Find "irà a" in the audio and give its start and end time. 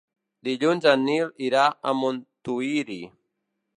1.49-1.93